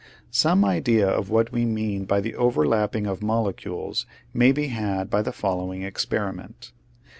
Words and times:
Some 0.31 0.65
idea 0.65 1.07
of 1.07 1.29
what 1.29 1.51
we 1.51 1.63
mean 1.63 2.05
by 2.05 2.21
the 2.21 2.33
over 2.33 2.65
lapping 2.67 3.05
of 3.05 3.21
molecules 3.21 4.07
may 4.33 4.51
be 4.51 4.69
had 4.69 5.11
by 5.11 5.21
the 5.21 5.31
fol 5.31 5.57
lowing 5.59 5.83
experiment. 5.83 6.71